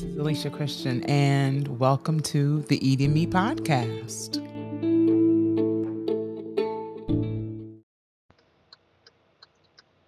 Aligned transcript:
This 0.00 0.08
is 0.08 0.16
Alicia 0.16 0.48
Christian, 0.48 1.04
and 1.04 1.78
welcome 1.78 2.20
to 2.20 2.62
the 2.62 2.88
Eating 2.88 3.12
Me 3.12 3.26
podcast. 3.26 4.36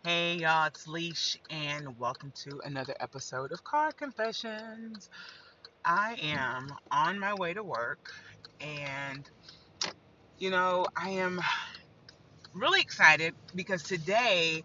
Hey, 0.02 0.36
y'all, 0.36 0.68
it's 0.68 0.86
Leesh, 0.86 1.36
and 1.50 1.98
welcome 1.98 2.32
to 2.36 2.58
another 2.64 2.94
episode 3.00 3.52
of 3.52 3.64
Car 3.64 3.92
Confessions. 3.92 5.10
I 5.84 6.16
am 6.22 6.72
on 6.90 7.18
my 7.18 7.34
way 7.34 7.52
to 7.52 7.62
work, 7.62 8.14
and 8.62 9.28
you 10.38 10.48
know, 10.48 10.86
I 10.96 11.10
am 11.10 11.38
really 12.54 12.80
excited 12.80 13.34
because 13.54 13.82
today 13.82 14.62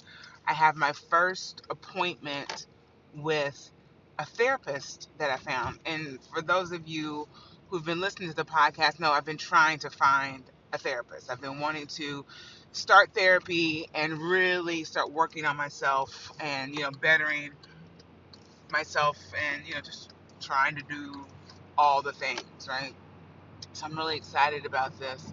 I 0.48 0.53
have 0.53 0.77
my 0.77 0.94
first 0.94 1.63
appointment 1.70 2.67
with 3.13 3.71
a 4.20 4.26
therapist 4.26 5.09
that 5.20 5.30
I 5.31 5.38
found. 5.38 5.80
And 5.85 6.20
for 6.34 6.41
those 6.41 6.71
of 6.71 6.88
you 6.88 7.27
who've 7.70 7.85
been 7.85 7.99
listening 7.99 8.30
to 8.30 8.35
the 8.35 8.45
podcast, 8.45 8.99
know 8.99 9.12
I've 9.12 9.26
been 9.26 9.38
trying 9.38 9.80
to 9.80 9.90
find 9.90 10.43
a 10.73 10.77
therapist. 10.77 11.30
I've 11.31 11.41
been 11.41 11.59
wanting 11.59 11.88
to 11.88 12.26
start 12.71 13.13
therapy 13.13 13.88
and 13.93 14.17
really 14.20 14.84
start 14.84 15.12
working 15.12 15.45
on 15.45 15.57
myself 15.57 16.31
and, 16.40 16.76
you 16.76 16.84
know, 16.84 16.91
bettering 16.91 17.52
myself 18.71 19.17
and, 19.53 19.67
you 19.67 19.76
know, 19.76 19.81
just 19.81 20.12
trying 20.41 20.76
to 20.76 20.84
do 20.84 21.26
all 21.77 22.02
the 22.02 22.13
things, 22.13 22.68
right? 22.68 22.93
So 23.73 23.85
I'm 23.85 23.98
really 23.98 24.18
excited 24.18 24.65
about 24.65 24.98
this. 24.99 25.23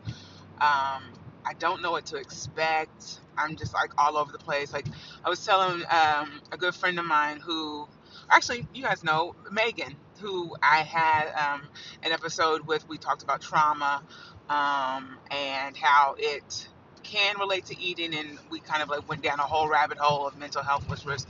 Um, 0.60 1.02
I 1.46 1.54
don't 1.58 1.82
know 1.82 1.90
what 1.90 2.06
to 2.06 2.16
expect. 2.16 3.20
I'm 3.36 3.56
just 3.56 3.74
like 3.74 3.90
all 3.98 4.16
over 4.16 4.32
the 4.32 4.38
place. 4.38 4.72
Like 4.72 4.86
I 5.24 5.28
was 5.28 5.44
telling 5.44 5.82
um, 5.90 6.40
a 6.52 6.56
good 6.56 6.74
friend 6.74 6.98
of 6.98 7.04
mine 7.04 7.40
who, 7.40 7.88
actually, 8.30 8.66
you 8.74 8.82
guys 8.82 9.04
know 9.04 9.34
Megan, 9.50 9.96
who 10.20 10.54
I 10.62 10.78
had 10.78 11.32
um, 11.34 11.62
an 12.02 12.12
episode 12.12 12.66
with. 12.66 12.88
We 12.88 12.98
talked 12.98 13.22
about 13.22 13.40
trauma 13.40 14.02
um, 14.48 15.18
and 15.30 15.76
how 15.76 16.16
it 16.18 16.68
can 17.02 17.38
relate 17.38 17.66
to 17.66 17.78
eating, 17.80 18.14
and 18.14 18.38
we 18.50 18.60
kind 18.60 18.82
of 18.82 18.88
like 18.88 19.08
went 19.08 19.22
down 19.22 19.38
a 19.38 19.42
whole 19.42 19.68
rabbit 19.68 19.98
hole 19.98 20.26
of 20.26 20.38
mental 20.38 20.62
health, 20.62 20.88
which 20.88 21.04
was 21.04 21.26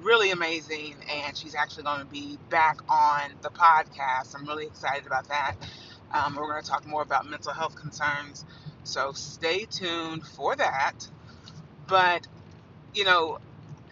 really 0.00 0.30
amazing. 0.30 0.94
And 1.10 1.36
she's 1.36 1.54
actually 1.54 1.84
going 1.84 2.00
to 2.00 2.06
be 2.06 2.38
back 2.50 2.78
on 2.88 3.30
the 3.42 3.50
podcast. 3.50 4.34
I'm 4.34 4.46
really 4.46 4.66
excited 4.66 5.06
about 5.06 5.28
that. 5.28 5.56
Um, 6.12 6.36
we're 6.36 6.48
going 6.48 6.62
to 6.62 6.68
talk 6.68 6.86
more 6.86 7.02
about 7.02 7.28
mental 7.28 7.52
health 7.52 7.74
concerns. 7.74 8.44
So 8.84 9.12
stay 9.12 9.64
tuned 9.64 10.26
for 10.26 10.54
that. 10.54 11.08
But, 11.86 12.26
you 12.94 13.04
know, 13.04 13.38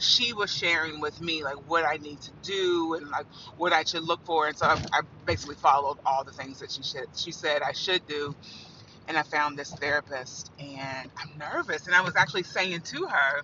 she 0.03 0.33
was 0.33 0.55
sharing 0.55 1.01
with 1.01 1.21
me 1.21 1.45
like 1.45 1.57
what 1.69 1.85
I 1.85 1.97
need 1.97 2.21
to 2.23 2.31
do 2.43 2.95
and 2.95 3.09
like 3.11 3.27
what 3.57 3.73
I 3.73 3.85
should 3.85 4.05
look 4.05 4.25
for. 4.25 4.49
And 4.49 4.57
so 4.57 4.67
I, 4.67 4.75
I 4.93 5.01
basically 5.27 5.57
followed 5.57 5.99
all 6.05 6.25
the 6.25 6.33
things 6.33 6.61
that 6.61 6.71
she 6.71 6.83
said, 6.83 7.07
she 7.17 7.33
said 7.33 7.63
I 7.63 7.73
should 7.73 8.07
do. 8.07 8.35
And 9.09 9.17
I 9.19 9.23
found 9.23 9.59
this 9.59 9.73
therapist 9.73 10.51
and 10.59 11.11
I'm 11.17 11.39
nervous. 11.39 11.87
And 11.87 11.95
I 11.95 12.03
was 12.03 12.17
actually 12.17 12.45
saying 12.45 12.83
to 12.83 13.07
her, 13.07 13.43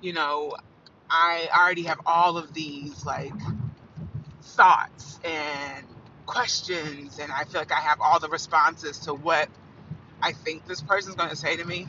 you 0.00 0.12
know, 0.12 0.56
I 1.10 1.48
already 1.54 1.84
have 1.84 2.00
all 2.06 2.38
of 2.38 2.54
these 2.54 3.04
like 3.04 3.32
thoughts 4.42 5.20
and 5.24 5.86
questions 6.26 7.18
and 7.18 7.32
I 7.32 7.44
feel 7.44 7.60
like 7.60 7.72
I 7.72 7.80
have 7.80 8.00
all 8.00 8.20
the 8.20 8.28
responses 8.28 9.00
to 9.00 9.14
what 9.14 9.48
I 10.22 10.32
think 10.32 10.66
this 10.66 10.80
person's 10.80 11.16
going 11.16 11.30
to 11.30 11.36
say 11.36 11.56
to 11.56 11.64
me. 11.64 11.86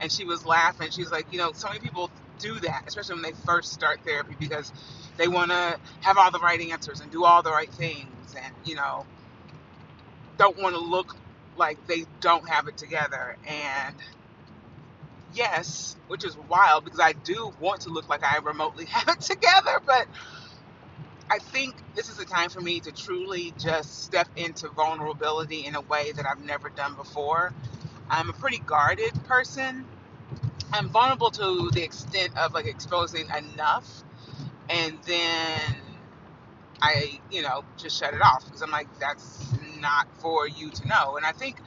And 0.00 0.10
she 0.10 0.24
was 0.24 0.44
laughing. 0.44 0.90
She's 0.90 1.10
like, 1.12 1.32
you 1.32 1.38
know, 1.38 1.52
so 1.52 1.68
many 1.68 1.80
people 1.80 2.10
do 2.38 2.60
that, 2.60 2.84
especially 2.86 3.16
when 3.16 3.22
they 3.24 3.32
first 3.46 3.72
start 3.72 4.00
therapy, 4.04 4.36
because 4.38 4.72
they 5.16 5.28
want 5.28 5.50
to 5.50 5.78
have 6.02 6.18
all 6.18 6.30
the 6.30 6.40
right 6.40 6.60
answers 6.60 7.00
and 7.00 7.10
do 7.12 7.24
all 7.24 7.42
the 7.42 7.50
right 7.52 7.72
things 7.72 8.34
and, 8.42 8.54
you 8.64 8.76
know, 8.76 9.06
don't 10.38 10.60
want 10.60 10.74
to 10.74 10.80
look 10.80 11.16
like 11.56 11.86
they 11.86 12.04
don't 12.20 12.48
have 12.48 12.68
it 12.68 12.76
together. 12.78 13.36
And 13.48 13.96
yes, 15.34 15.96
which 16.08 16.24
is 16.24 16.36
wild 16.36 16.84
because 16.84 17.00
I 17.00 17.12
do 17.12 17.52
want 17.60 17.82
to 17.82 17.90
look 17.90 18.08
like 18.08 18.24
I 18.24 18.38
remotely 18.38 18.86
have 18.90 19.08
it 19.08 19.20
together, 19.20 19.80
but 19.84 20.06
I 21.30 21.38
think 21.38 21.82
this 21.94 22.08
is 22.08 22.18
a 22.18 22.24
time 22.24 22.50
for 22.50 22.60
me 22.60 22.80
to 22.80 22.92
truly 22.92 23.54
just 23.58 24.04
step 24.04 24.28
into 24.36 24.68
vulnerability 24.70 25.66
in 25.66 25.74
a 25.74 25.80
way 25.80 26.12
that 26.12 26.26
I've 26.26 26.40
never 26.44 26.70
done 26.70 26.94
before. 26.94 27.52
I'm 28.10 28.30
a 28.30 28.34
pretty 28.34 28.58
guarded 28.58 29.12
person. 29.24 29.86
I'm 30.72 30.88
vulnerable 30.88 31.30
to 31.32 31.70
the 31.72 31.82
extent 31.82 32.36
of 32.36 32.52
like 32.52 32.66
exposing 32.66 33.26
enough 33.30 34.02
and 34.68 34.98
then 35.06 35.76
I, 36.80 37.20
you 37.30 37.42
know, 37.42 37.64
just 37.76 37.98
shut 37.98 38.14
it 38.14 38.20
off 38.20 38.44
because 38.44 38.62
I'm 38.62 38.70
like, 38.70 38.88
that's 38.98 39.46
not 39.80 40.08
for 40.18 40.48
you 40.48 40.70
to 40.70 40.88
know. 40.88 41.16
And 41.16 41.24
I 41.24 41.32
think 41.32 41.58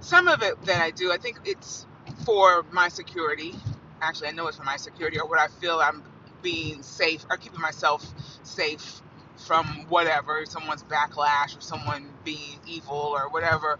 some 0.00 0.28
of 0.28 0.42
it 0.42 0.62
that 0.64 0.80
I 0.80 0.90
do, 0.90 1.12
I 1.12 1.18
think 1.18 1.40
it's 1.44 1.86
for 2.24 2.64
my 2.70 2.88
security. 2.88 3.54
Actually, 4.00 4.28
I 4.28 4.32
know 4.32 4.46
it's 4.48 4.56
for 4.56 4.64
my 4.64 4.76
security 4.76 5.18
or 5.18 5.28
what 5.28 5.38
I 5.38 5.48
feel 5.48 5.80
I'm 5.80 6.02
being 6.42 6.82
safe 6.82 7.24
or 7.30 7.36
keeping 7.36 7.60
myself 7.60 8.04
safe 8.42 9.00
from 9.46 9.86
whatever 9.88 10.44
someone's 10.46 10.82
backlash 10.84 11.56
or 11.56 11.60
someone 11.60 12.08
being 12.24 12.58
evil 12.66 12.96
or 12.96 13.28
whatever. 13.30 13.78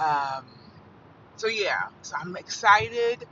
Um, 0.00 0.44
so 1.42 1.48
yeah, 1.48 1.88
so 2.02 2.14
I'm 2.16 2.36
excited 2.36 3.26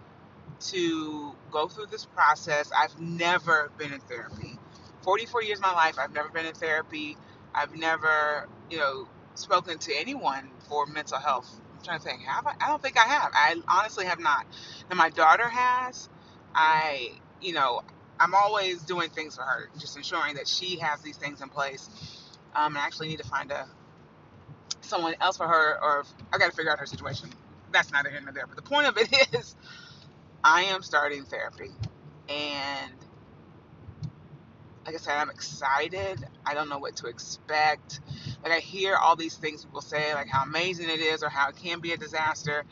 to 0.71 1.33
go 1.53 1.69
through 1.69 1.87
this 1.87 2.07
process. 2.07 2.73
I've 2.77 2.99
never 2.99 3.71
been 3.79 3.93
in 3.93 4.01
therapy. 4.01 4.59
44 5.05 5.45
years 5.45 5.59
of 5.59 5.63
my 5.63 5.75
life, 5.75 5.95
I've 5.97 6.13
never 6.13 6.29
been 6.29 6.45
in 6.45 6.55
therapy. 6.55 7.17
I've 7.55 7.77
never, 7.77 8.49
you 8.69 8.79
know, 8.79 9.07
spoken 9.37 9.79
to 9.79 9.95
anyone 9.97 10.51
for 10.69 10.87
mental 10.87 11.19
health. 11.19 11.49
I'm 11.79 11.85
trying 11.85 11.99
to 12.01 12.05
think, 12.05 12.23
have 12.23 12.49
I? 12.49 12.55
I 12.61 12.67
don't 12.67 12.83
think 12.83 12.99
I 12.99 13.07
have. 13.07 13.31
I 13.33 13.55
honestly 13.69 14.07
have 14.07 14.19
not. 14.19 14.45
Now 14.91 14.97
my 14.97 15.11
daughter 15.11 15.49
has. 15.49 16.09
I, 16.53 17.13
you 17.41 17.53
know, 17.53 17.83
I'm 18.19 18.35
always 18.35 18.83
doing 18.83 19.11
things 19.11 19.37
for 19.37 19.43
her, 19.43 19.71
just 19.79 19.97
ensuring 19.97 20.35
that 20.35 20.49
she 20.49 20.81
has 20.81 21.01
these 21.01 21.17
things 21.17 21.43
in 21.43 21.49
place. 21.49 21.89
Um, 22.57 22.77
I 22.77 22.81
actually 22.81 23.07
need 23.07 23.21
to 23.21 23.29
find 23.29 23.53
a 23.53 23.69
someone 24.81 25.15
else 25.21 25.37
for 25.37 25.47
her, 25.47 25.79
or 25.81 26.05
I 26.33 26.39
got 26.39 26.51
to 26.51 26.57
figure 26.57 26.73
out 26.73 26.81
her 26.81 26.87
situation. 26.87 27.31
That's 27.73 27.93
neither 27.93 28.11
here 28.11 28.21
nor 28.21 28.33
there. 28.33 28.47
But 28.47 28.57
the 28.57 28.63
point 28.63 28.87
of 28.87 28.97
it 28.99 29.35
is, 29.39 29.57
I 30.43 30.63
am 30.63 30.83
starting 30.83 31.25
therapy, 31.25 31.71
and 32.29 32.93
like 34.87 34.95
I 34.95 34.99
said, 34.99 35.17
I'm 35.17 35.31
excited. 35.31 36.25
I 36.45 36.55
don't 36.55 36.69
know 36.69 36.79
what 36.79 36.97
to 36.97 37.07
expect. 37.07 38.01
Like 38.43 38.53
I 38.53 38.59
hear 38.59 38.97
all 38.97 39.17
these 39.17 39.37
things 39.37 39.65
people 39.65 39.83
say, 39.83 40.15
like 40.15 40.29
how 40.29 40.43
amazing 40.43 40.89
it 40.89 41.01
is, 41.01 41.23
or 41.23 41.29
how 41.29 41.51
it 41.51 41.57
can 41.57 41.81
be 41.81 41.93
a 41.93 41.97
disaster, 41.97 42.65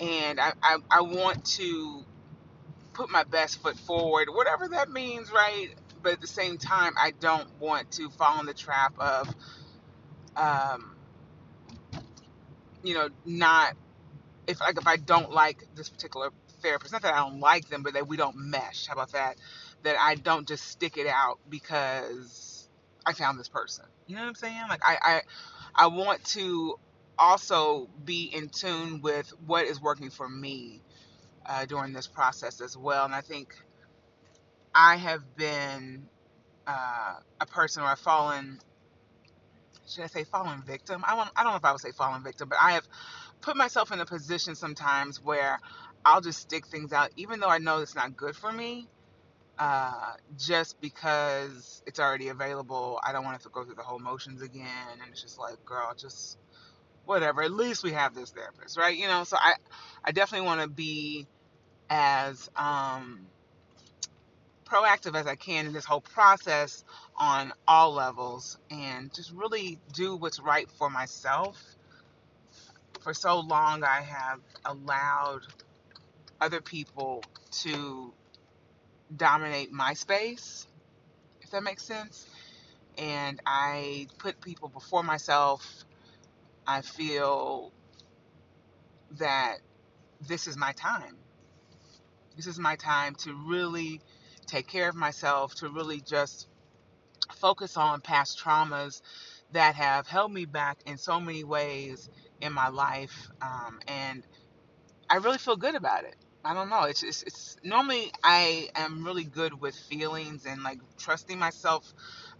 and 0.00 0.40
I 0.40 0.52
I, 0.62 0.78
I 0.90 1.00
want 1.02 1.44
to 1.56 2.04
put 2.94 3.10
my 3.10 3.24
best 3.24 3.62
foot 3.62 3.78
forward, 3.78 4.28
whatever 4.30 4.68
that 4.68 4.90
means, 4.90 5.30
right? 5.30 5.68
But 6.02 6.14
at 6.14 6.20
the 6.20 6.26
same 6.26 6.58
time, 6.58 6.94
I 6.98 7.12
don't 7.20 7.48
want 7.60 7.90
to 7.92 8.08
fall 8.10 8.40
in 8.40 8.46
the 8.46 8.54
trap 8.54 8.94
of, 8.98 9.34
um, 10.36 10.96
you 12.82 12.94
know, 12.94 13.08
not 13.24 13.74
if 14.46 14.60
like 14.60 14.78
if 14.78 14.86
I 14.86 14.96
don't 14.96 15.32
like 15.32 15.64
this 15.74 15.88
particular 15.88 16.30
therapist, 16.62 16.92
not 16.92 17.02
that 17.02 17.14
I 17.14 17.18
don't 17.18 17.40
like 17.40 17.68
them, 17.68 17.82
but 17.82 17.94
that 17.94 18.08
we 18.08 18.16
don't 18.16 18.36
mesh. 18.36 18.86
How 18.86 18.94
about 18.94 19.12
that? 19.12 19.36
That 19.82 19.96
I 19.98 20.14
don't 20.14 20.46
just 20.48 20.66
stick 20.66 20.96
it 20.96 21.06
out 21.06 21.38
because 21.48 22.68
I 23.06 23.12
found 23.12 23.38
this 23.38 23.48
person. 23.48 23.84
You 24.06 24.16
know 24.16 24.22
what 24.22 24.28
I'm 24.28 24.34
saying? 24.34 24.62
Like 24.68 24.82
I, 24.84 24.98
I, 25.02 25.20
I 25.74 25.86
want 25.88 26.24
to 26.26 26.78
also 27.18 27.88
be 28.04 28.24
in 28.24 28.48
tune 28.48 29.00
with 29.02 29.32
what 29.46 29.66
is 29.66 29.80
working 29.80 30.10
for 30.10 30.28
me 30.28 30.80
uh, 31.46 31.66
during 31.66 31.92
this 31.92 32.06
process 32.06 32.60
as 32.60 32.76
well. 32.76 33.04
And 33.04 33.14
I 33.14 33.20
think 33.20 33.54
I 34.74 34.96
have 34.96 35.36
been 35.36 36.06
uh, 36.66 37.16
a 37.40 37.46
person 37.46 37.82
where 37.82 37.92
I've 37.92 37.98
fallen, 37.98 38.58
should 39.88 40.04
I 40.04 40.08
say 40.08 40.24
fallen 40.24 40.62
victim? 40.62 41.04
I, 41.06 41.14
want, 41.14 41.30
I 41.36 41.42
don't 41.42 41.52
know 41.52 41.58
if 41.58 41.64
I 41.64 41.72
would 41.72 41.80
say 41.80 41.92
fallen 41.92 42.22
victim, 42.22 42.48
but 42.48 42.58
I 42.60 42.72
have 42.72 42.86
put 43.44 43.56
myself 43.56 43.92
in 43.92 44.00
a 44.00 44.06
position 44.06 44.54
sometimes 44.54 45.22
where 45.22 45.58
I'll 46.04 46.22
just 46.22 46.40
stick 46.40 46.66
things 46.66 46.92
out, 46.92 47.10
even 47.16 47.40
though 47.40 47.48
I 47.48 47.58
know 47.58 47.80
it's 47.80 47.94
not 47.94 48.16
good 48.16 48.34
for 48.34 48.50
me. 48.50 48.88
Uh, 49.58 50.14
just 50.36 50.80
because 50.80 51.82
it's 51.86 52.00
already 52.00 52.28
available, 52.28 52.98
I 53.04 53.12
don't 53.12 53.24
want 53.24 53.40
to 53.40 53.48
go 53.50 53.64
through 53.64 53.76
the 53.76 53.82
whole 53.82 54.00
motions 54.00 54.42
again. 54.42 54.66
And 54.92 55.02
it's 55.12 55.22
just 55.22 55.38
like, 55.38 55.62
girl, 55.64 55.92
just 55.96 56.38
whatever. 57.04 57.42
At 57.42 57.52
least 57.52 57.84
we 57.84 57.92
have 57.92 58.14
this 58.14 58.30
therapist, 58.30 58.78
right? 58.78 58.96
You 58.96 59.06
know, 59.06 59.24
so 59.24 59.36
I, 59.38 59.54
I 60.02 60.12
definitely 60.12 60.46
want 60.46 60.62
to 60.62 60.68
be 60.68 61.26
as 61.90 62.50
um, 62.56 63.26
proactive 64.64 65.14
as 65.14 65.26
I 65.26 65.36
can 65.36 65.66
in 65.66 65.72
this 65.72 65.84
whole 65.84 66.00
process 66.00 66.82
on 67.16 67.52
all 67.68 67.92
levels 67.92 68.58
and 68.70 69.12
just 69.14 69.30
really 69.32 69.78
do 69.92 70.16
what's 70.16 70.40
right 70.40 70.68
for 70.78 70.88
myself. 70.90 71.62
For 73.04 73.14
so 73.14 73.40
long, 73.40 73.84
I 73.84 74.02
have 74.02 74.40
allowed 74.66 75.42
other 76.40 76.62
people 76.62 77.24
to 77.62 78.14
dominate 79.16 79.72
my 79.72 79.94
space, 79.94 80.66
if 81.42 81.50
that 81.52 81.62
makes 81.64 81.84
sense. 81.84 82.26
and 82.98 83.40
I 83.46 84.08
put 84.18 84.40
people 84.40 84.68
before 84.68 85.02
myself, 85.02 85.84
I 86.66 86.82
feel 86.82 87.72
that 89.18 89.58
this 90.28 90.46
is 90.46 90.56
my 90.56 90.72
time. 90.72 91.18
This 92.36 92.46
is 92.46 92.58
my 92.58 92.76
time 92.76 93.16
to 93.16 93.34
really 93.48 94.00
take 94.46 94.68
care 94.68 94.88
of 94.88 94.96
myself, 94.96 95.54
to 95.56 95.68
really 95.70 96.00
just 96.00 96.48
focus 97.36 97.76
on 97.76 98.00
past 98.00 98.38
traumas 98.40 99.02
that 99.52 99.76
have 99.76 100.06
held 100.08 100.32
me 100.32 100.46
back 100.46 100.78
in 100.86 100.98
so 100.98 101.20
many 101.20 101.44
ways 101.44 102.10
in 102.44 102.52
my 102.52 102.68
life. 102.68 103.28
Um, 103.42 103.80
and 103.88 104.26
I 105.08 105.16
really 105.16 105.38
feel 105.38 105.56
good 105.56 105.74
about 105.74 106.04
it. 106.04 106.16
I 106.44 106.52
don't 106.52 106.68
know. 106.68 106.84
It's, 106.84 107.02
it's 107.02 107.22
it's 107.22 107.56
normally 107.64 108.12
I 108.22 108.68
am 108.74 109.04
really 109.04 109.24
good 109.24 109.58
with 109.58 109.74
feelings 109.74 110.44
and 110.46 110.62
like 110.62 110.78
trusting 110.98 111.38
myself 111.38 111.92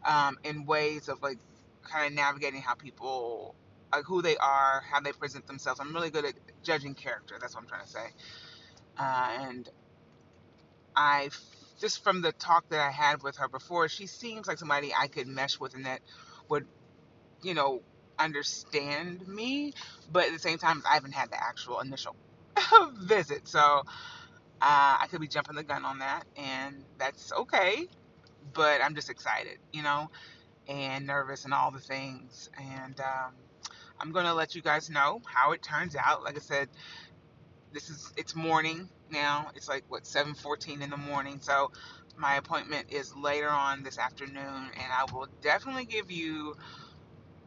um, 0.04 0.36
in 0.44 0.66
ways 0.66 1.08
of 1.08 1.22
like 1.22 1.38
kind 1.82 2.06
of 2.06 2.12
navigating 2.12 2.60
how 2.60 2.74
people 2.74 3.54
like 3.92 4.04
who 4.04 4.20
they 4.20 4.36
are, 4.36 4.82
how 4.90 5.00
they 5.00 5.12
present 5.12 5.46
themselves. 5.46 5.80
I'm 5.80 5.94
really 5.94 6.10
good 6.10 6.26
at 6.26 6.34
judging 6.62 6.94
character. 6.94 7.36
That's 7.40 7.54
what 7.54 7.62
I'm 7.62 7.68
trying 7.68 7.84
to 7.84 7.90
say. 7.90 8.06
Uh, 8.98 9.28
and 9.40 9.68
I 10.94 11.30
just 11.80 12.04
from 12.04 12.20
the 12.22 12.32
talk 12.32 12.68
that 12.70 12.80
I 12.80 12.90
had 12.90 13.22
with 13.22 13.36
her 13.38 13.48
before, 13.48 13.88
she 13.88 14.06
seems 14.06 14.46
like 14.46 14.58
somebody 14.58 14.92
I 14.98 15.08
could 15.08 15.26
mesh 15.26 15.58
with 15.58 15.74
and 15.74 15.86
that 15.86 16.00
would, 16.48 16.66
you 17.42 17.54
know, 17.54 17.82
understand 18.18 19.26
me. 19.28 19.72
But 20.10 20.26
at 20.26 20.32
the 20.32 20.38
same 20.38 20.58
time, 20.58 20.82
I 20.88 20.94
haven't 20.94 21.12
had 21.14 21.30
the 21.30 21.42
actual 21.42 21.80
initial 21.80 22.16
visit, 22.94 23.48
so 23.48 23.82
uh, 24.62 24.98
I 25.00 25.06
could 25.10 25.20
be 25.20 25.28
jumping 25.28 25.56
the 25.56 25.64
gun 25.64 25.84
on 25.84 26.00
that, 26.00 26.24
and 26.36 26.84
that's 26.98 27.32
okay. 27.32 27.86
But 28.54 28.82
I'm 28.82 28.94
just 28.94 29.10
excited, 29.10 29.58
you 29.72 29.82
know, 29.82 30.10
and 30.68 31.06
nervous 31.06 31.44
and 31.44 31.54
all 31.54 31.70
the 31.70 31.80
things. 31.80 32.50
And 32.58 32.98
um, 33.00 33.34
I'm 34.00 34.12
gonna 34.12 34.34
let 34.34 34.54
you 34.54 34.62
guys 34.62 34.90
know 34.90 35.20
how 35.26 35.52
it 35.52 35.62
turns 35.62 35.96
out. 35.96 36.24
Like 36.24 36.36
I 36.36 36.40
said, 36.40 36.68
this 37.72 37.90
is 37.90 38.12
it's 38.16 38.34
morning 38.34 38.88
now. 39.10 39.50
It's 39.54 39.68
like 39.68 39.84
what 39.88 40.04
7:14 40.04 40.82
in 40.82 40.90
the 40.90 40.96
morning. 40.96 41.40
So 41.40 41.72
my 42.16 42.36
appointment 42.36 42.92
is 42.92 43.14
later 43.16 43.48
on 43.50 43.82
this 43.82 43.98
afternoon, 43.98 44.36
and 44.74 44.92
I 44.92 45.04
will 45.12 45.28
definitely 45.42 45.86
give 45.86 46.10
you 46.10 46.56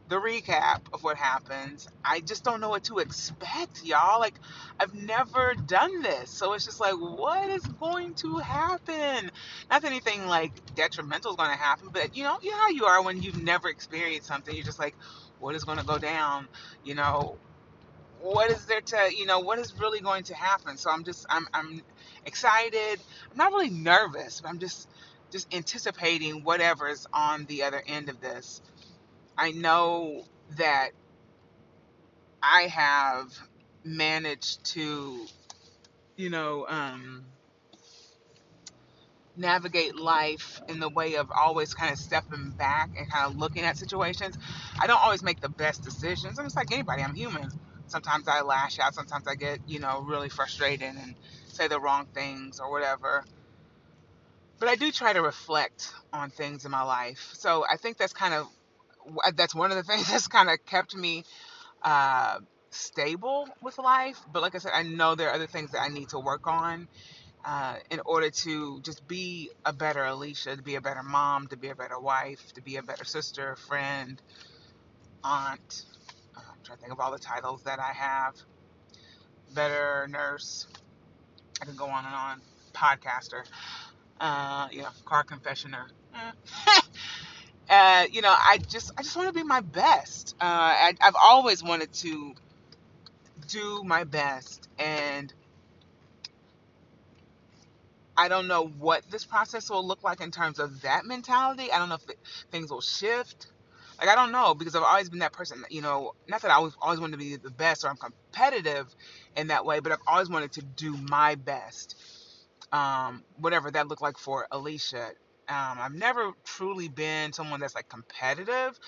the 0.08 0.16
recap 0.16 0.80
of 0.92 1.02
what 1.04 1.16
happens. 1.16 1.88
I 2.04 2.20
just 2.20 2.44
don't 2.44 2.60
know 2.60 2.70
what 2.70 2.84
to 2.84 2.98
expect, 2.98 3.84
y'all. 3.84 4.20
Like, 4.20 4.34
I've 4.80 4.94
never 4.94 5.54
done 5.54 6.02
this. 6.02 6.30
So 6.30 6.54
it's 6.54 6.64
just 6.64 6.80
like, 6.80 6.94
what 6.94 7.48
is 7.50 7.62
going 7.62 8.14
to 8.14 8.38
happen? 8.38 9.30
Not 9.70 9.82
that 9.82 9.84
anything 9.84 10.26
like 10.26 10.52
detrimental 10.74 11.32
is 11.32 11.36
going 11.36 11.50
to 11.50 11.56
happen, 11.56 11.90
but 11.92 12.16
you 12.16 12.24
know, 12.24 12.38
know 12.42 12.56
how 12.56 12.70
you 12.70 12.86
are 12.86 13.02
when 13.02 13.22
you've 13.22 13.42
never 13.42 13.68
experienced 13.68 14.26
something. 14.26 14.54
You're 14.54 14.64
just 14.64 14.78
like, 14.78 14.94
what 15.40 15.54
is 15.54 15.64
going 15.64 15.78
to 15.78 15.84
go 15.84 15.98
down? 15.98 16.48
You 16.84 16.94
know, 16.94 17.36
what 18.20 18.50
is 18.50 18.64
there 18.66 18.80
to, 18.80 19.10
you 19.16 19.26
know, 19.26 19.40
what 19.40 19.58
is 19.58 19.78
really 19.78 20.00
going 20.00 20.24
to 20.24 20.34
happen? 20.34 20.76
So 20.76 20.90
I'm 20.90 21.04
just, 21.04 21.26
I'm, 21.28 21.46
I'm 21.54 21.82
excited. 22.26 23.00
I'm 23.30 23.36
not 23.36 23.52
really 23.52 23.70
nervous, 23.70 24.40
but 24.40 24.48
I'm 24.48 24.58
just, 24.58 24.88
just 25.30 25.52
anticipating 25.54 26.42
whatever's 26.44 27.06
on 27.12 27.44
the 27.46 27.64
other 27.64 27.82
end 27.86 28.08
of 28.08 28.20
this. 28.20 28.62
I 29.38 29.52
know 29.52 30.24
that 30.56 30.90
I 32.42 32.62
have 32.62 33.32
managed 33.84 34.64
to, 34.72 35.26
you 36.16 36.28
know, 36.28 36.66
um, 36.68 37.26
navigate 39.36 39.94
life 39.94 40.60
in 40.68 40.80
the 40.80 40.88
way 40.88 41.14
of 41.14 41.30
always 41.30 41.72
kind 41.72 41.92
of 41.92 41.98
stepping 41.98 42.50
back 42.50 42.90
and 42.98 43.08
kind 43.08 43.30
of 43.30 43.38
looking 43.38 43.62
at 43.62 43.76
situations. 43.76 44.36
I 44.80 44.88
don't 44.88 45.00
always 45.00 45.22
make 45.22 45.40
the 45.40 45.48
best 45.48 45.84
decisions. 45.84 46.38
I'm 46.38 46.46
just 46.46 46.56
like 46.56 46.72
anybody, 46.72 47.02
I'm 47.04 47.14
human. 47.14 47.48
Sometimes 47.86 48.26
I 48.26 48.42
lash 48.42 48.80
out, 48.80 48.94
sometimes 48.94 49.28
I 49.28 49.36
get, 49.36 49.60
you 49.68 49.78
know, 49.78 50.00
really 50.00 50.28
frustrated 50.28 50.88
and 50.96 51.14
say 51.46 51.68
the 51.68 51.80
wrong 51.80 52.06
things 52.12 52.58
or 52.58 52.70
whatever. 52.72 53.24
But 54.58 54.68
I 54.68 54.74
do 54.74 54.90
try 54.90 55.12
to 55.12 55.22
reflect 55.22 55.92
on 56.12 56.30
things 56.30 56.64
in 56.64 56.72
my 56.72 56.82
life. 56.82 57.30
So 57.34 57.64
I 57.64 57.76
think 57.76 57.96
that's 57.96 58.12
kind 58.12 58.34
of 58.34 58.48
that's 59.34 59.54
one 59.54 59.70
of 59.70 59.76
the 59.76 59.82
things 59.92 60.10
that's 60.10 60.28
kind 60.28 60.50
of 60.50 60.64
kept 60.66 60.94
me 60.96 61.24
uh, 61.82 62.38
stable 62.70 63.48
with 63.62 63.78
life. 63.78 64.18
But 64.32 64.42
like 64.42 64.54
I 64.54 64.58
said, 64.58 64.72
I 64.74 64.82
know 64.82 65.14
there 65.14 65.28
are 65.28 65.34
other 65.34 65.46
things 65.46 65.72
that 65.72 65.82
I 65.82 65.88
need 65.88 66.10
to 66.10 66.18
work 66.18 66.46
on 66.46 66.88
uh, 67.44 67.76
in 67.90 68.00
order 68.04 68.30
to 68.30 68.80
just 68.82 69.06
be 69.06 69.50
a 69.64 69.72
better 69.72 70.04
Alicia, 70.04 70.56
to 70.56 70.62
be 70.62 70.74
a 70.74 70.80
better 70.80 71.02
mom, 71.02 71.46
to 71.48 71.56
be 71.56 71.68
a 71.68 71.74
better 71.74 71.98
wife, 71.98 72.52
to 72.54 72.62
be 72.62 72.76
a 72.76 72.82
better 72.82 73.04
sister, 73.04 73.56
friend, 73.56 74.20
aunt. 75.24 75.84
Uh, 76.36 76.40
I'm 76.50 76.58
trying 76.64 76.78
to 76.78 76.82
think 76.82 76.92
of 76.92 77.00
all 77.00 77.12
the 77.12 77.18
titles 77.18 77.62
that 77.64 77.78
I 77.78 77.92
have. 77.92 78.34
Better 79.54 80.06
nurse. 80.10 80.66
I 81.60 81.64
can 81.64 81.76
go 81.76 81.86
on 81.86 82.04
and 82.04 82.14
on. 82.14 82.40
Podcaster. 82.74 83.44
Uh, 84.20 84.68
you 84.70 84.82
know, 84.82 84.88
car 85.04 85.24
confessioner. 85.24 85.86
Uh, 87.68 88.06
you 88.10 88.22
know, 88.22 88.34
I 88.34 88.58
just 88.68 88.92
I 88.96 89.02
just 89.02 89.16
want 89.16 89.28
to 89.28 89.34
be 89.34 89.42
my 89.42 89.60
best. 89.60 90.34
Uh, 90.40 90.44
I, 90.44 90.94
I've 91.00 91.16
always 91.20 91.62
wanted 91.62 91.92
to 91.94 92.34
do 93.48 93.82
my 93.84 94.04
best, 94.04 94.68
and 94.78 95.32
I 98.16 98.28
don't 98.28 98.48
know 98.48 98.66
what 98.66 99.08
this 99.10 99.24
process 99.24 99.70
will 99.70 99.86
look 99.86 100.02
like 100.02 100.20
in 100.20 100.30
terms 100.30 100.58
of 100.58 100.82
that 100.82 101.04
mentality. 101.04 101.70
I 101.70 101.78
don't 101.78 101.88
know 101.88 101.96
if 101.96 102.16
things 102.50 102.70
will 102.70 102.80
shift. 102.80 103.46
Like 103.98 104.08
I 104.08 104.14
don't 104.14 104.32
know 104.32 104.54
because 104.54 104.74
I've 104.74 104.82
always 104.82 105.10
been 105.10 105.20
that 105.20 105.32
person. 105.32 105.64
You 105.70 105.82
know, 105.82 106.14
not 106.28 106.42
that 106.42 106.50
I 106.50 106.54
always 106.54 106.74
always 106.80 107.00
wanted 107.00 107.12
to 107.12 107.18
be 107.18 107.36
the 107.36 107.50
best 107.50 107.84
or 107.84 107.88
I'm 107.88 107.96
competitive 107.96 108.86
in 109.36 109.48
that 109.48 109.64
way, 109.64 109.80
but 109.80 109.92
I've 109.92 109.98
always 110.06 110.30
wanted 110.30 110.52
to 110.52 110.62
do 110.62 110.96
my 110.96 111.34
best, 111.34 111.96
um, 112.72 113.24
whatever 113.36 113.70
that 113.70 113.88
looked 113.88 114.02
like 114.02 114.18
for 114.18 114.46
Alicia. 114.50 115.10
Um, 115.48 115.78
I've 115.80 115.94
never 115.94 116.32
truly 116.44 116.88
been 116.88 117.32
someone 117.32 117.60
that's 117.60 117.74
like 117.74 117.88
competitive. 117.88 118.78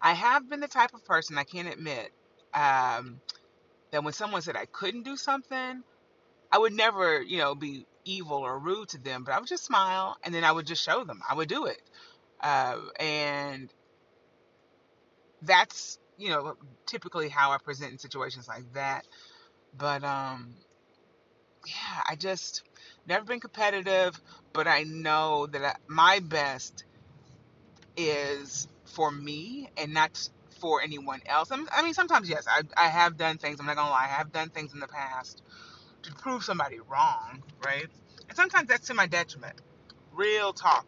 I 0.00 0.14
have 0.14 0.48
been 0.48 0.60
the 0.60 0.68
type 0.68 0.94
of 0.94 1.04
person 1.04 1.38
I 1.38 1.44
can't 1.44 1.68
admit 1.68 2.10
um, 2.54 3.20
that 3.90 4.02
when 4.04 4.12
someone 4.12 4.42
said 4.42 4.56
I 4.56 4.66
couldn't 4.66 5.04
do 5.04 5.16
something, 5.16 5.82
I 6.50 6.58
would 6.58 6.72
never, 6.72 7.20
you 7.22 7.38
know, 7.38 7.54
be 7.54 7.86
evil 8.04 8.38
or 8.38 8.58
rude 8.58 8.90
to 8.90 8.98
them, 8.98 9.24
but 9.24 9.34
I 9.34 9.38
would 9.38 9.48
just 9.48 9.64
smile 9.64 10.16
and 10.22 10.34
then 10.34 10.44
I 10.44 10.52
would 10.52 10.66
just 10.66 10.82
show 10.82 11.04
them. 11.04 11.20
I 11.28 11.34
would 11.34 11.48
do 11.48 11.66
it. 11.66 11.82
Uh, 12.40 12.78
and 13.00 13.72
that's, 15.42 15.98
you 16.18 16.30
know, 16.30 16.56
typically 16.86 17.28
how 17.28 17.50
I 17.52 17.58
present 17.58 17.92
in 17.92 17.98
situations 17.98 18.48
like 18.48 18.72
that. 18.74 19.06
But 19.76 20.04
um, 20.04 20.54
yeah, 21.66 22.02
I 22.08 22.16
just 22.16 22.62
never 23.06 23.24
been 23.24 23.40
competitive, 23.40 24.20
but 24.52 24.66
I 24.66 24.82
know 24.84 25.46
that 25.46 25.62
I, 25.64 25.74
my 25.86 26.20
best 26.20 26.84
is 27.96 28.68
for 28.84 29.10
me 29.10 29.68
and 29.76 29.92
not 29.94 30.28
for 30.60 30.82
anyone 30.82 31.20
else. 31.26 31.50
I 31.52 31.82
mean, 31.82 31.94
sometimes 31.94 32.28
yes, 32.28 32.46
I, 32.48 32.62
I 32.76 32.88
have 32.88 33.16
done 33.16 33.38
things. 33.38 33.60
I'm 33.60 33.66
not 33.66 33.76
gonna 33.76 33.90
lie, 33.90 34.04
I 34.04 34.08
have 34.08 34.32
done 34.32 34.50
things 34.50 34.72
in 34.74 34.80
the 34.80 34.88
past 34.88 35.42
to 36.02 36.12
prove 36.14 36.44
somebody 36.44 36.78
wrong, 36.80 37.42
right? 37.64 37.86
And 38.28 38.36
sometimes 38.36 38.68
that's 38.68 38.88
to 38.88 38.94
my 38.94 39.06
detriment. 39.06 39.60
Real 40.12 40.52
talk, 40.52 40.86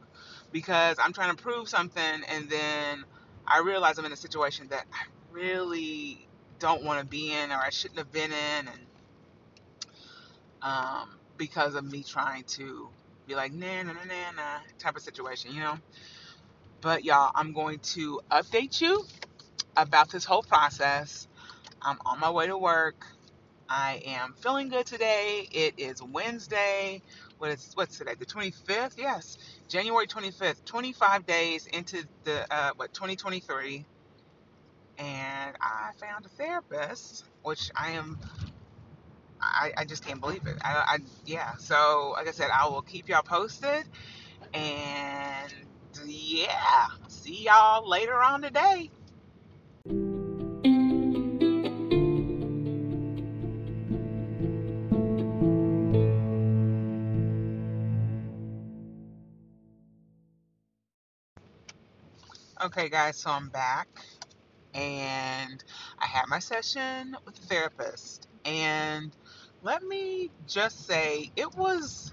because 0.52 0.96
I'm 0.98 1.12
trying 1.12 1.36
to 1.36 1.42
prove 1.42 1.68
something 1.68 2.22
and 2.28 2.48
then 2.48 3.04
I 3.46 3.60
realize 3.60 3.98
I'm 3.98 4.04
in 4.04 4.12
a 4.12 4.16
situation 4.16 4.68
that 4.68 4.86
I 4.92 5.04
really 5.30 6.28
don't 6.58 6.82
want 6.84 7.00
to 7.00 7.06
be 7.06 7.32
in 7.32 7.50
or 7.52 7.56
I 7.56 7.70
shouldn't 7.70 7.98
have 7.98 8.12
been 8.12 8.32
in, 8.32 8.68
and 8.68 8.86
um, 10.62 11.17
because 11.38 11.76
of 11.76 11.90
me 11.90 12.04
trying 12.04 12.44
to 12.44 12.88
be 13.28 13.36
like 13.36 13.52
nah 13.54 13.84
nah 13.84 13.94
nah 13.94 14.04
nah 14.04 14.32
nah 14.36 14.58
type 14.80 14.96
of 14.96 15.02
situation, 15.02 15.54
you 15.54 15.60
know. 15.60 15.78
But 16.82 17.04
y'all, 17.04 17.32
I'm 17.34 17.52
going 17.54 17.80
to 17.80 18.20
update 18.30 18.80
you 18.80 19.04
about 19.76 20.10
this 20.10 20.24
whole 20.24 20.42
process. 20.42 21.28
I'm 21.82 21.98
on 22.06 22.20
my 22.20 22.30
way 22.30 22.48
to 22.48 22.58
work. 22.58 23.06
I 23.68 24.02
am 24.06 24.34
feeling 24.40 24.68
good 24.70 24.86
today. 24.86 25.48
It 25.52 25.74
is 25.78 26.02
Wednesday. 26.02 27.02
What 27.38 27.50
is 27.52 27.72
what's 27.74 27.98
today? 27.98 28.14
The 28.18 28.26
25th? 28.26 28.94
Yes, 28.98 29.38
January 29.68 30.06
25th. 30.06 30.64
25 30.66 31.26
days 31.26 31.66
into 31.68 32.04
the 32.24 32.46
uh, 32.54 32.72
what 32.76 32.94
2023, 32.94 33.84
and 34.98 35.56
I 35.60 35.90
found 35.98 36.26
a 36.26 36.30
therapist, 36.30 37.24
which 37.42 37.70
I 37.76 37.92
am. 37.92 38.18
I, 39.40 39.72
I 39.78 39.84
just 39.84 40.04
can't 40.04 40.20
believe 40.20 40.46
it. 40.46 40.56
I, 40.64 40.84
I 40.86 40.98
yeah. 41.26 41.56
So 41.56 42.14
like 42.16 42.28
I 42.28 42.32
said, 42.32 42.50
I 42.52 42.68
will 42.68 42.82
keep 42.82 43.08
y'all 43.08 43.22
posted, 43.22 43.84
and 44.54 45.54
yeah, 46.06 46.86
see 47.08 47.44
y'all 47.44 47.88
later 47.88 48.22
on 48.22 48.42
today. 48.42 48.90
Okay, 62.60 62.88
guys, 62.88 63.16
so 63.16 63.30
I'm 63.30 63.50
back 63.50 63.88
and 64.74 65.62
I 65.98 66.06
had 66.06 66.24
my 66.28 66.38
session 66.38 67.16
with 67.24 67.36
the 67.36 67.46
therapist. 67.46 68.28
And 68.44 69.14
let 69.62 69.82
me 69.82 70.30
just 70.46 70.86
say, 70.86 71.30
it 71.36 71.54
was. 71.56 72.12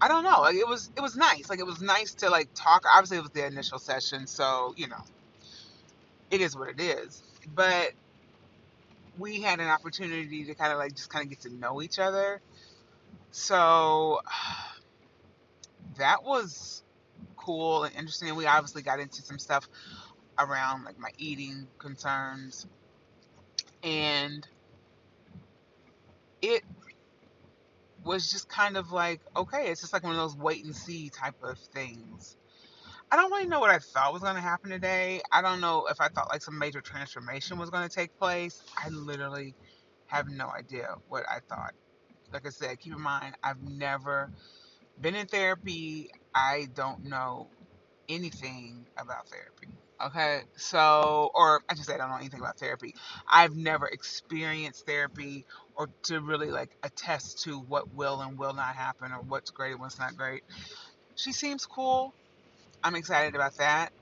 I 0.00 0.06
don't 0.06 0.22
know. 0.22 0.42
Like 0.42 0.54
it 0.54 0.66
was, 0.66 0.90
it 0.96 1.00
was 1.00 1.16
nice. 1.16 1.50
Like 1.50 1.58
it 1.58 1.66
was 1.66 1.80
nice 1.80 2.14
to 2.14 2.30
like 2.30 2.48
talk. 2.54 2.84
Obviously, 2.86 3.18
it 3.18 3.22
was 3.22 3.30
the 3.32 3.46
initial 3.46 3.78
session, 3.78 4.26
so 4.26 4.74
you 4.76 4.86
know, 4.86 5.02
it 6.30 6.40
is 6.40 6.56
what 6.56 6.68
it 6.68 6.80
is. 6.80 7.22
But 7.54 7.92
we 9.18 9.42
had 9.42 9.58
an 9.58 9.66
opportunity 9.66 10.44
to 10.44 10.54
kind 10.54 10.72
of 10.72 10.78
like 10.78 10.94
just 10.94 11.10
kind 11.10 11.24
of 11.24 11.30
get 11.30 11.40
to 11.40 11.52
know 11.54 11.82
each 11.82 11.98
other. 11.98 12.40
So 13.32 14.20
that 15.98 16.22
was 16.22 16.82
cool 17.36 17.84
and 17.84 17.94
interesting. 17.96 18.34
We 18.36 18.46
obviously 18.46 18.82
got 18.82 19.00
into 19.00 19.22
some 19.22 19.38
stuff 19.38 19.68
around 20.38 20.84
like 20.84 20.98
my 20.98 21.10
eating 21.18 21.66
concerns 21.78 22.66
and 23.82 24.46
it 26.42 26.62
was 28.04 28.30
just 28.30 28.48
kind 28.48 28.76
of 28.76 28.92
like 28.92 29.20
okay 29.36 29.68
it's 29.70 29.80
just 29.80 29.92
like 29.92 30.02
one 30.04 30.12
of 30.12 30.18
those 30.18 30.36
wait 30.36 30.64
and 30.64 30.76
see 30.76 31.10
type 31.10 31.36
of 31.42 31.58
things. 31.74 32.36
I 33.10 33.16
don't 33.16 33.30
really 33.32 33.46
know 33.46 33.60
what 33.60 33.70
i 33.70 33.78
thought 33.78 34.12
was 34.12 34.22
going 34.22 34.36
to 34.36 34.40
happen 34.40 34.70
today. 34.70 35.22
I 35.32 35.42
don't 35.42 35.60
know 35.60 35.86
if 35.90 36.00
i 36.00 36.08
thought 36.08 36.30
like 36.30 36.42
some 36.42 36.58
major 36.58 36.80
transformation 36.82 37.58
was 37.58 37.70
going 37.70 37.88
to 37.88 37.94
take 37.94 38.16
place. 38.18 38.62
I 38.76 38.90
literally 38.90 39.56
have 40.06 40.28
no 40.28 40.48
idea 40.50 40.96
what 41.08 41.24
i 41.28 41.40
thought. 41.48 41.74
Like 42.32 42.46
i 42.46 42.50
said 42.50 42.80
keep 42.80 42.94
in 42.94 43.02
mind 43.02 43.36
i've 43.42 43.62
never 43.62 44.32
been 45.00 45.16
in 45.16 45.26
therapy. 45.28 46.10
I 46.34 46.68
don't 46.74 47.04
know 47.04 47.50
anything 48.08 48.88
about 48.98 49.28
therapy 49.28 49.77
Okay, 50.00 50.42
so, 50.56 51.30
or 51.34 51.62
I 51.68 51.74
just 51.74 51.88
say 51.88 51.94
I 51.94 51.98
don't 51.98 52.10
know 52.10 52.16
anything 52.18 52.40
about 52.40 52.58
therapy. 52.58 52.94
I've 53.28 53.56
never 53.56 53.86
experienced 53.86 54.86
therapy 54.86 55.44
or 55.74 55.88
to 56.04 56.20
really 56.20 56.52
like 56.52 56.70
attest 56.84 57.42
to 57.44 57.58
what 57.58 57.92
will 57.94 58.20
and 58.20 58.38
will 58.38 58.54
not 58.54 58.76
happen 58.76 59.12
or 59.12 59.22
what's 59.22 59.50
great 59.50 59.72
and 59.72 59.80
what's 59.80 59.98
not 59.98 60.16
great. 60.16 60.44
She 61.16 61.32
seems 61.32 61.66
cool. 61.66 62.14
I'm 62.84 62.94
excited 62.94 63.34
about 63.34 63.56
that. 63.58 63.92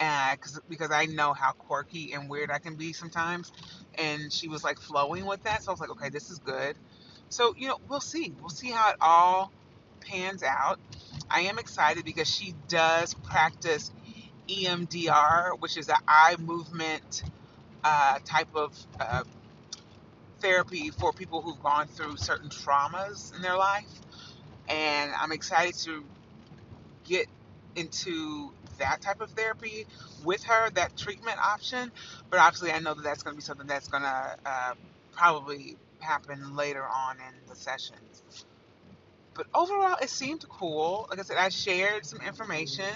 Uh, 0.00 0.36
cause, 0.36 0.60
because 0.68 0.90
I 0.92 1.06
know 1.06 1.32
how 1.32 1.52
quirky 1.52 2.12
and 2.12 2.28
weird 2.30 2.50
I 2.50 2.58
can 2.58 2.76
be 2.76 2.92
sometimes. 2.92 3.52
And 3.98 4.32
she 4.32 4.48
was 4.48 4.64
like 4.64 4.78
flowing 4.78 5.26
with 5.26 5.42
that. 5.44 5.62
So 5.64 5.70
I 5.70 5.74
was 5.74 5.80
like, 5.80 5.90
okay, 5.90 6.08
this 6.10 6.30
is 6.30 6.38
good. 6.38 6.76
So, 7.30 7.54
you 7.56 7.68
know, 7.68 7.78
we'll 7.88 8.00
see. 8.00 8.32
We'll 8.40 8.50
see 8.50 8.70
how 8.70 8.90
it 8.90 8.96
all 9.00 9.52
pans 10.00 10.42
out. 10.42 10.78
I 11.30 11.42
am 11.42 11.58
excited 11.58 12.04
because 12.04 12.28
she 12.28 12.54
does 12.68 13.14
practice 13.14 13.92
EMDR, 14.50 15.58
which 15.60 15.76
is 15.76 15.88
an 15.88 15.96
eye 16.08 16.36
movement 16.38 17.22
uh, 17.84 18.18
type 18.24 18.48
of 18.54 18.76
uh, 18.98 19.22
therapy 20.40 20.90
for 20.90 21.12
people 21.12 21.40
who've 21.40 21.62
gone 21.62 21.86
through 21.86 22.16
certain 22.16 22.48
traumas 22.48 23.34
in 23.34 23.42
their 23.42 23.56
life. 23.56 23.88
And 24.68 25.12
I'm 25.18 25.32
excited 25.32 25.74
to 25.84 26.04
get 27.04 27.26
into 27.76 28.52
that 28.78 29.00
type 29.00 29.20
of 29.20 29.30
therapy 29.30 29.86
with 30.24 30.42
her, 30.44 30.70
that 30.70 30.96
treatment 30.96 31.38
option. 31.38 31.92
But 32.30 32.40
obviously, 32.40 32.72
I 32.72 32.80
know 32.80 32.94
that 32.94 33.02
that's 33.02 33.22
going 33.22 33.34
to 33.34 33.36
be 33.36 33.42
something 33.42 33.66
that's 33.66 33.88
going 33.88 34.02
to 34.02 34.36
uh, 34.44 34.74
probably 35.12 35.76
happen 36.00 36.56
later 36.56 36.84
on 36.84 37.16
in 37.16 37.48
the 37.48 37.54
sessions. 37.54 38.44
But 39.34 39.46
overall, 39.54 39.96
it 40.02 40.10
seemed 40.10 40.46
cool. 40.48 41.06
Like 41.10 41.18
I 41.18 41.22
said, 41.22 41.36
I 41.36 41.48
shared 41.50 42.04
some 42.04 42.20
information 42.20 42.86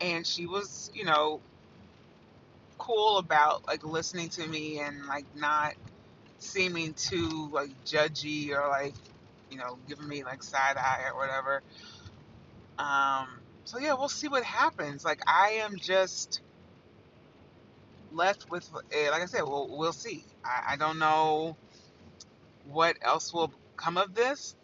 and 0.00 0.26
she 0.26 0.46
was, 0.46 0.90
you 0.94 1.04
know, 1.04 1.40
cool 2.78 3.18
about 3.18 3.66
like 3.66 3.84
listening 3.84 4.28
to 4.30 4.46
me 4.46 4.78
and 4.78 5.06
like 5.06 5.26
not 5.34 5.74
seeming 6.38 6.94
too 6.94 7.48
like 7.52 7.70
judgy 7.84 8.50
or 8.50 8.68
like, 8.68 8.94
you 9.50 9.58
know, 9.58 9.78
giving 9.88 10.08
me 10.08 10.24
like 10.24 10.42
side 10.42 10.76
eye 10.76 11.08
or 11.12 11.18
whatever. 11.18 11.62
Um, 12.78 13.40
so 13.64 13.78
yeah, 13.78 13.94
we'll 13.94 14.08
see 14.08 14.28
what 14.28 14.44
happens. 14.44 15.04
Like 15.04 15.20
I 15.26 15.60
am 15.64 15.76
just 15.78 16.40
left 18.12 18.50
with, 18.50 18.68
eh, 18.92 19.10
like 19.10 19.22
I 19.22 19.26
said, 19.26 19.42
we'll 19.42 19.76
we'll 19.76 19.92
see. 19.92 20.24
I, 20.44 20.74
I 20.74 20.76
don't 20.76 20.98
know 20.98 21.56
what 22.64 22.96
else 23.02 23.32
will 23.32 23.52
come 23.76 23.96
of 23.96 24.14
this. 24.14 24.54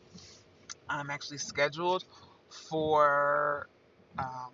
I'm 0.88 1.10
actually 1.10 1.38
scheduled 1.38 2.04
for 2.48 3.68
um, 4.18 4.50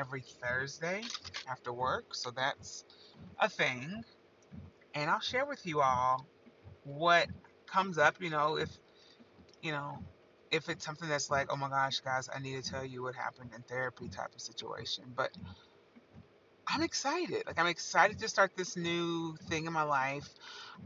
every 0.00 0.22
Thursday 0.42 1.02
after 1.48 1.72
work, 1.72 2.14
so 2.14 2.30
that's 2.30 2.84
a 3.38 3.48
thing. 3.48 4.02
And 4.94 5.10
I'll 5.10 5.20
share 5.20 5.44
with 5.44 5.66
you 5.66 5.82
all 5.82 6.26
what 6.84 7.28
comes 7.66 7.98
up, 7.98 8.16
you 8.20 8.30
know, 8.30 8.56
if, 8.56 8.70
you 9.62 9.72
know, 9.72 9.98
if 10.50 10.68
it's 10.70 10.84
something 10.84 11.08
that's 11.08 11.30
like, 11.30 11.52
oh 11.52 11.56
my 11.56 11.68
gosh, 11.68 12.00
guys, 12.00 12.28
I 12.34 12.40
need 12.40 12.62
to 12.62 12.70
tell 12.70 12.84
you 12.84 13.02
what 13.02 13.14
happened 13.14 13.50
in 13.54 13.62
therapy 13.62 14.08
type 14.08 14.34
of 14.34 14.40
situation. 14.40 15.04
But 15.14 15.30
I'm 16.66 16.82
excited. 16.82 17.44
Like, 17.46 17.58
I'm 17.58 17.66
excited 17.66 18.18
to 18.20 18.28
start 18.28 18.52
this 18.56 18.76
new 18.76 19.36
thing 19.48 19.66
in 19.66 19.72
my 19.72 19.82
life. 19.82 20.28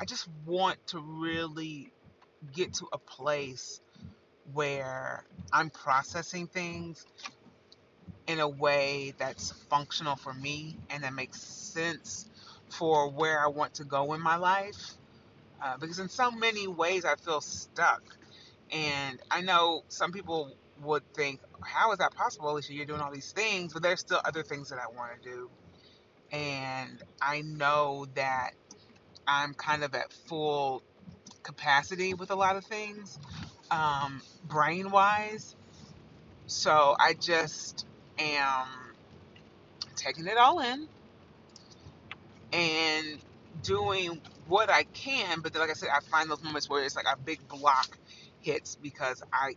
I 0.01 0.05
just 0.05 0.29
want 0.45 0.85
to 0.89 0.99
really 0.99 1.93
get 2.53 2.75
to 2.75 2.89
a 2.93 2.99
place 2.99 3.81
where 4.53 5.25
I'm 5.53 5.71
processing 5.71 6.47
things 6.49 7.07
in 8.27 8.41
a 8.41 8.49
way 8.49 9.15
that's 9.19 9.53
functional 9.69 10.17
for 10.17 10.33
me 10.33 10.77
and 10.91 11.05
that 11.05 11.13
makes 11.13 11.41
sense 11.43 12.27
for 12.71 13.11
where 13.11 13.41
I 13.45 13.49
want 13.49 13.75
to 13.75 13.85
go 13.85 14.15
in 14.15 14.21
my 14.21 14.37
life. 14.37 14.95
Uh, 15.63 15.77
because 15.79 15.99
in 15.99 16.09
so 16.09 16.31
many 16.31 16.67
ways 16.67 17.05
I 17.05 17.17
feel 17.17 17.41
stuck. 17.41 18.03
And 18.71 19.21
I 19.31 19.41
know 19.43 19.85
some 19.89 20.13
people 20.13 20.53
would 20.83 21.03
think, 21.15 21.41
how 21.63 21.93
is 21.93 21.99
that 21.99 22.15
possible, 22.15 22.51
Alicia? 22.51 22.73
You're 22.73 22.87
doing 22.87 23.01
all 23.01 23.13
these 23.13 23.33
things, 23.33 23.73
but 23.73 23.83
there's 23.83 24.01
still 24.01 24.21
other 24.25 24.43
things 24.43 24.71
that 24.71 24.79
I 24.79 24.89
want 24.97 25.23
to 25.23 25.31
do. 25.31 25.51
And 26.33 27.03
I 27.23 27.43
know 27.43 28.07
that 28.15 28.53
I'm 29.27 29.55
kind 29.55 29.85
of 29.85 29.95
at 29.95 30.13
full 30.13 30.83
capacity 31.43 32.15
with 32.15 32.31
a 32.31 32.35
lot 32.35 32.57
of 32.57 32.65
things, 32.65 33.19
um, 33.71 34.23
brain 34.45 34.91
wise. 34.91 35.55
So 36.47 36.97
I 36.99 37.15
just 37.15 37.87
am 38.19 38.67
taking 39.97 40.27
it 40.27 40.37
all 40.37 40.61
in 40.61 40.89
and 42.53 43.19
doing 43.63 44.21
what 44.47 44.71
I 44.71 44.85
can. 44.85 45.41
But 45.41 45.53
then, 45.53 45.61
like 45.61 45.71
I 45.71 45.75
said, 45.75 45.89
I 45.95 46.01
find 46.01 46.31
those 46.31 46.43
moments 46.43 46.69
where 46.69 46.85
it's 46.85 46.97
like 46.97 47.07
a 47.11 47.17
big 47.17 47.47
block 47.49 47.99
hits 48.41 48.77
because 48.77 49.23
I 49.33 49.55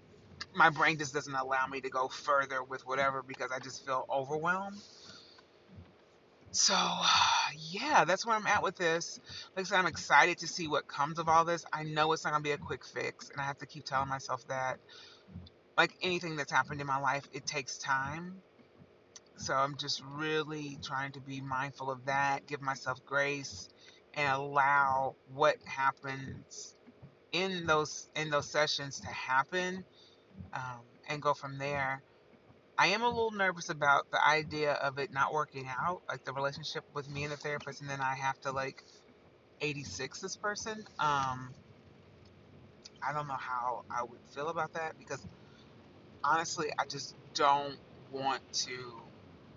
my 0.55 0.69
brain 0.69 0.97
just 0.97 1.13
doesn't 1.13 1.33
allow 1.33 1.67
me 1.67 1.81
to 1.81 1.89
go 1.89 2.07
further 2.07 2.63
with 2.63 2.85
whatever 2.85 3.21
because 3.21 3.51
I 3.51 3.59
just 3.59 3.85
feel 3.85 4.05
overwhelmed. 4.09 4.77
So, 6.51 6.73
yeah, 7.71 8.05
that's 8.05 8.25
where 8.25 8.35
I'm 8.35 8.47
at 8.47 8.63
with 8.63 8.75
this. 8.75 9.19
Like 9.55 9.65
I 9.65 9.69
said, 9.69 9.77
I'm 9.79 9.85
excited 9.85 10.39
to 10.39 10.47
see 10.47 10.67
what 10.67 10.87
comes 10.87 11.19
of 11.19 11.29
all 11.29 11.45
this. 11.45 11.65
I 11.71 11.83
know 11.83 12.11
it's 12.13 12.23
not 12.23 12.31
going 12.31 12.43
to 12.43 12.47
be 12.47 12.53
a 12.53 12.57
quick 12.57 12.85
fix, 12.85 13.29
and 13.29 13.39
I 13.39 13.43
have 13.43 13.59
to 13.59 13.65
keep 13.65 13.85
telling 13.85 14.09
myself 14.09 14.47
that. 14.47 14.79
Like 15.77 15.91
anything 16.01 16.37
that's 16.37 16.51
happened 16.51 16.81
in 16.81 16.87
my 16.87 16.99
life, 16.99 17.27
it 17.33 17.45
takes 17.45 17.77
time. 17.77 18.41
So 19.37 19.53
I'm 19.53 19.77
just 19.77 20.03
really 20.15 20.77
trying 20.83 21.11
to 21.13 21.21
be 21.21 21.41
mindful 21.41 21.91
of 21.91 22.05
that, 22.05 22.47
give 22.47 22.61
myself 22.61 23.03
grace, 23.05 23.69
and 24.13 24.27
allow 24.29 25.15
what 25.33 25.57
happens 25.65 26.75
in 27.31 27.65
those 27.67 28.09
in 28.15 28.29
those 28.29 28.49
sessions 28.49 28.99
to 29.01 29.07
happen, 29.07 29.85
um, 30.53 30.81
and 31.09 31.21
go 31.21 31.33
from 31.33 31.57
there. 31.57 32.01
I 32.77 32.87
am 32.87 33.01
a 33.03 33.09
little 33.09 33.31
nervous 33.31 33.69
about 33.69 34.09
the 34.11 34.25
idea 34.25 34.73
of 34.73 34.99
it 34.99 35.11
not 35.11 35.33
working 35.33 35.67
out, 35.67 36.01
like 36.09 36.23
the 36.25 36.33
relationship 36.33 36.83
with 36.93 37.09
me 37.09 37.23
and 37.23 37.31
the 37.33 37.37
therapist, 37.37 37.81
and 37.81 37.89
then 37.89 38.01
I 38.01 38.15
have 38.15 38.39
to 38.41 38.51
like 38.51 38.83
86 39.61 40.21
this 40.21 40.35
person. 40.35 40.85
Um, 40.99 41.53
I 43.01 43.13
don't 43.13 43.27
know 43.27 43.37
how 43.37 43.83
I 43.89 44.03
would 44.03 44.19
feel 44.31 44.49
about 44.49 44.73
that 44.73 44.97
because 44.99 45.25
honestly, 46.23 46.69
I 46.77 46.85
just 46.85 47.15
don't 47.33 47.77
want 48.11 48.41
to 48.53 49.01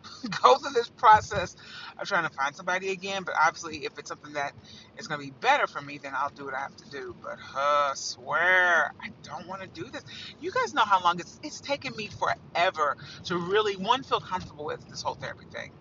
go 0.42 0.56
through 0.56 0.72
this 0.72 0.88
process 0.88 1.56
of 1.98 2.08
trying 2.08 2.28
to 2.28 2.34
find 2.34 2.54
somebody 2.54 2.90
again. 2.90 3.22
But 3.24 3.34
obviously, 3.40 3.84
if 3.84 3.98
it's 3.98 4.08
something 4.08 4.34
that 4.34 4.52
is 4.98 5.06
going 5.06 5.20
to 5.20 5.26
be 5.26 5.32
better 5.32 5.66
for 5.66 5.80
me, 5.80 5.98
then 5.98 6.12
I'll 6.16 6.30
do 6.30 6.44
what 6.44 6.54
I 6.54 6.60
have 6.60 6.76
to 6.76 6.90
do. 6.90 7.14
But 7.22 7.38
uh, 7.56 7.94
swear, 7.94 8.92
I 9.00 9.10
don't 9.22 9.46
want 9.46 9.62
to 9.62 9.68
do 9.68 9.88
this. 9.90 10.02
You 10.40 10.50
guys 10.50 10.74
know 10.74 10.84
how 10.84 11.02
long 11.02 11.20
it's 11.20 11.38
it's 11.42 11.60
taken 11.60 11.94
me 11.96 12.08
forever 12.08 12.96
to 13.24 13.36
really 13.36 13.76
one 13.76 14.02
feel 14.02 14.20
comfortable 14.20 14.64
with 14.64 14.88
this 14.88 15.02
whole 15.02 15.14
therapy 15.14 15.46
thing, 15.52 15.72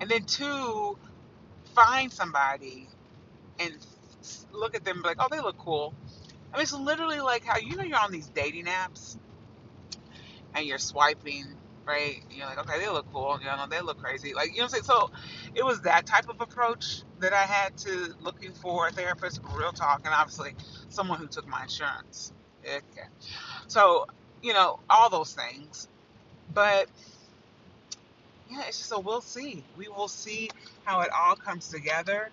and 0.00 0.10
then 0.10 0.24
two 0.24 0.98
find 1.74 2.12
somebody 2.12 2.88
and 3.58 3.76
look 4.52 4.74
at 4.74 4.84
them 4.84 4.96
and 4.96 5.02
be 5.02 5.08
like, 5.08 5.18
oh, 5.20 5.28
they 5.30 5.40
look 5.40 5.58
cool. 5.58 5.94
I 6.52 6.56
mean, 6.56 6.62
it's 6.62 6.72
literally 6.72 7.20
like 7.20 7.44
how 7.44 7.58
you 7.58 7.76
know 7.76 7.84
you're 7.84 7.98
on 7.98 8.12
these 8.12 8.28
dating 8.28 8.64
apps 8.64 9.18
and 10.54 10.66
you're 10.66 10.78
swiping 10.78 11.44
right? 11.86 12.22
You're 12.30 12.46
like, 12.46 12.58
okay, 12.58 12.78
they 12.80 12.88
look 12.88 13.06
cool. 13.12 13.38
You 13.40 13.46
know, 13.46 13.66
they 13.70 13.80
look 13.80 13.98
crazy. 13.98 14.34
Like, 14.34 14.50
you 14.50 14.58
know 14.58 14.64
what 14.64 14.74
I'm 14.74 14.82
saying? 14.82 14.84
So 14.84 15.10
it 15.54 15.64
was 15.64 15.80
that 15.82 16.06
type 16.06 16.28
of 16.28 16.40
approach 16.40 17.02
that 17.20 17.32
I 17.32 17.42
had 17.42 17.76
to 17.78 18.14
looking 18.20 18.52
for 18.52 18.88
a 18.88 18.92
therapist, 18.92 19.40
real 19.56 19.72
talk, 19.72 20.02
and 20.04 20.14
obviously 20.14 20.54
someone 20.88 21.18
who 21.18 21.26
took 21.28 21.46
my 21.48 21.62
insurance. 21.62 22.32
Okay. 22.64 23.08
So, 23.68 24.06
you 24.42 24.52
know, 24.52 24.80
all 24.90 25.10
those 25.10 25.34
things. 25.34 25.88
But 26.52 26.88
yeah, 28.50 28.64
it's 28.68 28.78
just 28.78 28.88
so 28.90 29.00
we'll 29.00 29.20
see. 29.20 29.64
We 29.76 29.88
will 29.88 30.08
see 30.08 30.50
how 30.84 31.00
it 31.00 31.10
all 31.16 31.36
comes 31.36 31.68
together. 31.68 32.30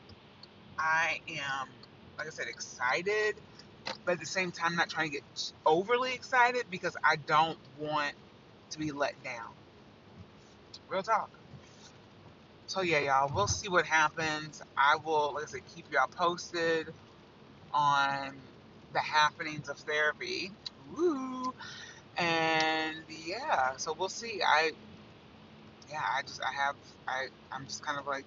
I 0.77 1.19
am, 1.29 1.69
like 2.17 2.27
I 2.27 2.29
said, 2.29 2.47
excited, 2.47 3.35
but 4.05 4.13
at 4.13 4.19
the 4.19 4.25
same 4.25 4.51
time, 4.51 4.75
not 4.75 4.89
trying 4.89 5.07
to 5.11 5.13
get 5.13 5.53
overly 5.65 6.13
excited 6.13 6.65
because 6.69 6.95
I 7.03 7.17
don't 7.17 7.57
want 7.79 8.13
to 8.73 8.79
be 8.79 8.91
let 8.91 9.21
down. 9.23 9.49
Real 10.89 11.03
talk. 11.03 11.29
So 12.67 12.81
yeah, 12.81 12.99
y'all, 12.99 13.31
we'll 13.33 13.47
see 13.47 13.69
what 13.69 13.85
happens. 13.85 14.61
I 14.77 14.97
will, 15.03 15.33
like 15.35 15.43
I 15.43 15.47
said, 15.47 15.61
keep 15.75 15.91
y'all 15.91 16.07
posted 16.07 16.87
on 17.73 18.35
the 18.93 18.99
happenings 18.99 19.69
of 19.69 19.77
therapy. 19.79 20.51
Woo! 20.95 21.53
And 22.17 22.97
yeah, 23.25 23.77
so 23.77 23.93
we'll 23.97 24.09
see. 24.09 24.41
I 24.45 24.71
yeah, 25.89 26.01
I 26.01 26.21
just 26.23 26.41
I 26.41 26.51
have 26.53 26.75
I 27.07 27.27
I'm 27.51 27.65
just 27.65 27.83
kind 27.83 27.99
of 27.99 28.07
like 28.07 28.25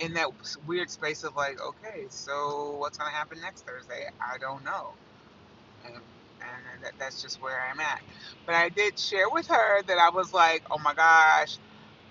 in 0.00 0.14
that 0.14 0.28
weird 0.66 0.90
space 0.90 1.22
of 1.24 1.36
like, 1.36 1.60
okay, 1.60 2.06
so 2.08 2.76
what's 2.78 2.98
gonna 2.98 3.10
happen 3.10 3.40
next 3.40 3.66
Thursday? 3.66 4.08
I 4.20 4.38
don't 4.38 4.64
know, 4.64 4.90
and 5.84 5.96
and 6.74 6.84
that, 6.84 6.92
that's 6.98 7.22
just 7.22 7.40
where 7.42 7.58
I'm 7.70 7.80
at. 7.80 8.02
But 8.46 8.56
I 8.56 8.70
did 8.70 8.98
share 8.98 9.30
with 9.30 9.48
her 9.48 9.82
that 9.84 9.98
I 9.98 10.10
was 10.10 10.32
like, 10.32 10.64
oh 10.70 10.78
my 10.78 10.94
gosh, 10.94 11.58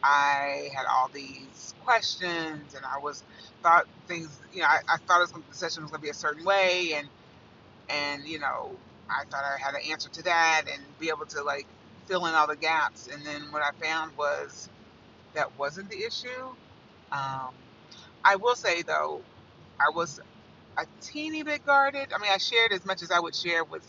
I 0.04 0.70
had 0.76 0.86
all 0.92 1.10
these 1.14 1.76
questions, 1.82 2.76
and 2.76 2.86
I 2.86 3.00
was 3.00 3.24
thought 3.64 3.86
things, 4.08 4.42
you 4.54 4.62
know, 4.62 4.68
I, 4.68 4.80
I 4.88 4.98
thought 5.08 5.22
was, 5.22 5.32
the 5.34 5.56
session 5.56 5.84
was 5.84 5.92
gonna 5.92 6.02
be 6.02 6.10
a 6.10 6.14
certain 6.14 6.46
way, 6.46 6.94
and 6.96 7.10
and 7.90 8.28
you 8.28 8.40
know, 8.40 8.80
I 9.10 9.24
thought 9.32 9.44
I 9.44 9.58
had 9.64 9.76
an 9.76 9.82
answer 9.92 10.10
to 10.10 10.24
that, 10.24 10.64
and 10.74 10.84
be 11.00 11.10
able 11.10 11.26
to 11.28 11.44
like 11.44 11.68
fill 12.08 12.26
in 12.28 12.36
all 12.36 12.48
the 12.48 12.58
gaps. 12.58 13.08
And 13.12 13.26
then 13.26 13.52
what 13.52 13.64
I 13.64 13.72
found 13.86 14.18
was 14.18 14.70
that 15.34 15.58
wasn't 15.60 15.90
the 15.90 16.04
issue. 16.04 16.56
Um, 17.12 17.56
I 18.24 18.38
will 18.38 18.56
say 18.56 18.84
though, 18.84 19.26
I 19.80 19.92
was 19.96 20.20
a 20.78 20.86
teeny 21.02 21.44
bit 21.44 21.66
guarded. 21.66 22.14
I 22.14 22.20
mean, 22.22 22.32
I 22.34 22.38
shared 22.38 22.74
as 22.74 22.86
much 22.86 23.02
as 23.04 23.12
I 23.12 23.20
would 23.20 23.36
share 23.36 23.64
with 23.64 23.86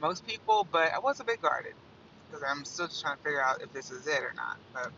most 0.00 0.26
people, 0.26 0.66
but 0.70 0.92
I 0.94 0.98
was 1.00 1.20
a 1.20 1.24
bit 1.24 1.42
guarded 1.42 1.74
because 2.28 2.44
I'm 2.48 2.64
still 2.64 2.88
just 2.88 3.02
trying 3.02 3.16
to 3.16 3.22
figure 3.22 3.42
out 3.42 3.62
if 3.62 3.72
this 3.72 3.90
is 3.90 4.06
it 4.06 4.22
or 4.22 4.32
not. 4.36 4.58
But 4.74 4.92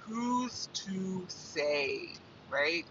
who's 0.00 0.68
to 0.74 1.24
say, 1.28 2.08
right? 2.50 2.84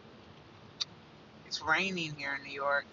It's 1.45 1.61
raining 1.61 2.15
here 2.17 2.35
in 2.35 2.43
New 2.43 2.53
York. 2.53 2.85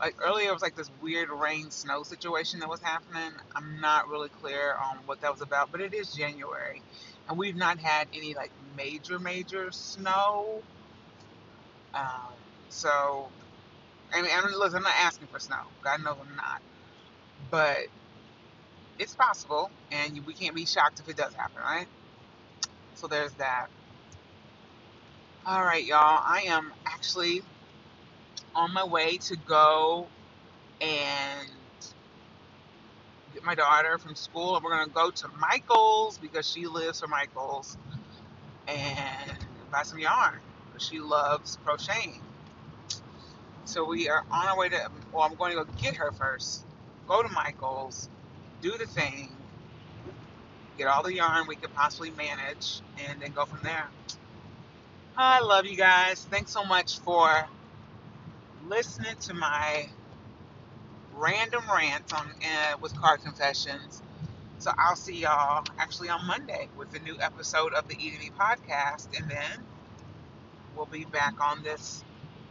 Like 0.00 0.16
earlier, 0.24 0.50
it 0.50 0.52
was 0.52 0.62
like 0.62 0.76
this 0.76 0.90
weird 1.02 1.30
rain 1.30 1.70
snow 1.70 2.02
situation 2.04 2.60
that 2.60 2.68
was 2.68 2.80
happening. 2.80 3.32
I'm 3.54 3.80
not 3.80 4.08
really 4.08 4.28
clear 4.28 4.74
on 4.74 4.98
what 5.06 5.20
that 5.22 5.32
was 5.32 5.40
about, 5.42 5.72
but 5.72 5.80
it 5.80 5.94
is 5.94 6.14
January, 6.14 6.82
and 7.28 7.38
we've 7.38 7.56
not 7.56 7.78
had 7.78 8.08
any 8.14 8.34
like 8.34 8.52
major, 8.76 9.18
major 9.18 9.72
snow. 9.72 10.62
Um, 11.94 12.32
so, 12.68 13.28
I 14.12 14.22
mean, 14.22 14.30
I 14.34 14.46
mean, 14.46 14.58
listen, 14.58 14.78
I'm 14.78 14.84
not 14.84 14.94
asking 14.98 15.28
for 15.28 15.40
snow. 15.40 15.62
God 15.82 16.02
knows 16.04 16.16
I'm 16.20 16.36
not, 16.36 16.62
but 17.50 17.78
it's 18.98 19.16
possible, 19.16 19.72
and 19.92 20.26
we 20.26 20.34
can't 20.34 20.56
be 20.56 20.66
shocked 20.66 21.00
if 21.00 21.08
it 21.08 21.16
does 21.16 21.34
happen, 21.34 21.62
right? 21.62 21.88
So 22.94 23.08
there's 23.08 23.34
that. 23.34 23.68
All 25.46 25.62
right, 25.64 25.84
y'all. 25.84 26.20
I 26.24 26.44
am 26.48 26.72
actually 26.86 27.42
on 28.54 28.72
my 28.74 28.84
way 28.84 29.18
to 29.18 29.36
go 29.36 30.10
and 30.80 31.48
get 33.34 33.44
my 33.44 33.54
daughter 33.56 33.98
from 33.98 34.16
school, 34.16 34.56
and 34.56 34.64
we're 34.64 34.72
gonna 34.72 34.90
go 34.92 35.10
to 35.10 35.28
Michael's 35.38 36.18
because 36.18 36.48
she 36.48 36.66
lives 36.66 37.00
for 37.00 37.08
Michael's 37.08 37.78
and 38.68 39.38
buy 39.72 39.82
some 39.84 40.00
yarn 40.00 40.40
because 40.68 40.86
she 40.86 41.00
loves 41.00 41.58
crocheting. 41.64 42.22
So 43.64 43.84
we 43.86 44.10
are 44.10 44.24
on 44.32 44.48
our 44.48 44.58
way 44.58 44.70
to. 44.70 44.90
Well, 45.12 45.24
I'm 45.24 45.36
going 45.36 45.52
to 45.56 45.64
go 45.64 45.70
get 45.78 45.96
her 45.98 46.12
first. 46.12 46.67
Go 47.08 47.22
to 47.22 47.28
Michael's, 47.30 48.10
do 48.60 48.76
the 48.78 48.86
thing, 48.86 49.30
get 50.76 50.88
all 50.88 51.02
the 51.02 51.14
yarn 51.14 51.46
we 51.48 51.56
could 51.56 51.74
possibly 51.74 52.10
manage, 52.10 52.82
and 52.98 53.20
then 53.20 53.32
go 53.32 53.46
from 53.46 53.60
there. 53.62 53.88
I 55.16 55.40
love 55.40 55.66
you 55.66 55.76
guys. 55.76 56.26
Thanks 56.30 56.52
so 56.52 56.64
much 56.64 57.00
for 57.00 57.48
listening 58.68 59.16
to 59.22 59.34
my 59.34 59.88
random 61.14 61.62
rant 61.74 62.12
on 62.14 62.28
uh, 62.28 62.76
with 62.80 62.94
Car 62.94 63.16
Confessions. 63.16 64.02
So 64.58 64.70
I'll 64.76 64.96
see 64.96 65.16
y'all 65.16 65.64
actually 65.78 66.10
on 66.10 66.26
Monday 66.26 66.68
with 66.76 66.94
a 66.94 66.98
new 67.00 67.16
episode 67.20 67.72
of 67.74 67.88
the 67.88 67.94
E 67.94 68.12
Me 68.18 68.30
podcast, 68.38 69.18
and 69.18 69.30
then 69.30 69.64
we'll 70.76 70.86
be 70.86 71.04
back 71.04 71.34
on 71.40 71.62
this 71.62 72.04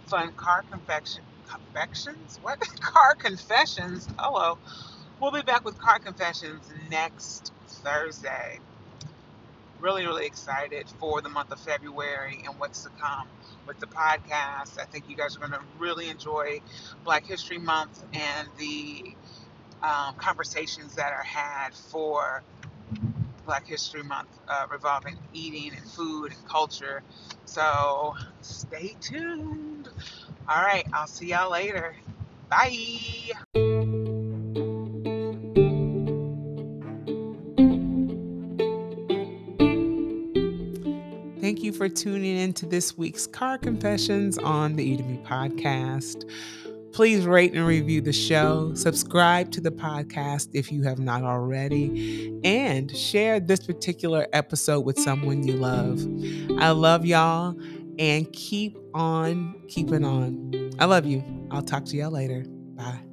fun 0.07 0.33
car 0.33 0.63
confection 0.71 1.23
confections. 1.47 2.39
What 2.41 2.59
car 2.81 3.15
confessions? 3.15 4.07
Hello. 4.19 4.59
We'll 5.19 5.31
be 5.31 5.43
back 5.43 5.65
with 5.65 5.79
car 5.79 5.99
confessions 5.99 6.71
next 6.89 7.53
Thursday 7.67 8.59
really, 9.79 10.05
really 10.05 10.25
excited 10.25 10.89
for 10.99 11.21
the 11.21 11.29
month 11.29 11.51
of 11.51 11.59
February 11.59 12.43
and 12.47 12.59
what's 12.59 12.83
to 12.83 12.89
come 12.91 13.29
with 13.67 13.79
the 13.79 13.87
podcast. 13.87 14.79
I 14.79 14.85
think 14.91 15.09
you 15.09 15.15
guys 15.15 15.35
are 15.35 15.39
going 15.39 15.51
to 15.51 15.61
really 15.77 16.09
enjoy 16.09 16.61
Black 17.03 17.25
History 17.25 17.57
Month 17.57 18.03
and 18.13 18.49
the 18.57 19.15
um, 19.83 20.15
conversations 20.17 20.95
that 20.95 21.13
are 21.13 21.23
had 21.23 21.73
for 21.75 22.43
Black 23.45 23.67
History 23.67 24.03
Month 24.03 24.29
uh, 24.47 24.67
revolving 24.71 25.17
eating 25.33 25.73
and 25.75 25.89
food 25.89 26.33
and 26.33 26.47
culture. 26.47 27.03
So 27.45 28.15
stay 28.41 28.95
tuned. 29.01 29.66
All 30.49 30.61
right, 30.61 30.87
I'll 30.93 31.07
see 31.07 31.27
y'all 31.27 31.51
later. 31.51 31.93
Bye. 32.49 33.33
Thank 41.41 41.63
you 41.63 41.73
for 41.73 41.89
tuning 41.89 42.37
in 42.37 42.53
to 42.53 42.65
this 42.65 42.97
week's 42.97 43.27
Car 43.27 43.57
Confessions 43.57 44.37
on 44.37 44.77
the 44.77 44.83
E 44.83 44.95
to 44.95 45.03
Me 45.03 45.19
podcast. 45.25 46.23
Please 46.93 47.25
rate 47.25 47.53
and 47.53 47.67
review 47.67 48.01
the 48.01 48.13
show, 48.13 48.73
subscribe 48.73 49.51
to 49.51 49.61
the 49.61 49.69
podcast 49.69 50.49
if 50.53 50.71
you 50.71 50.81
have 50.83 50.97
not 50.97 51.23
already, 51.23 52.39
and 52.43 52.95
share 52.95 53.39
this 53.39 53.65
particular 53.65 54.27
episode 54.33 54.81
with 54.81 54.97
someone 54.97 55.45
you 55.45 55.53
love. 55.53 56.01
I 56.59 56.71
love 56.71 57.05
y'all 57.05 57.55
and 57.99 58.31
keep 58.33 58.77
on 58.93 59.61
keeping 59.67 60.03
on. 60.03 60.71
I 60.79 60.85
love 60.85 61.05
you. 61.05 61.23
I'll 61.51 61.61
talk 61.61 61.85
to 61.85 61.97
y'all 61.97 62.11
later. 62.11 62.45
Bye. 62.75 63.06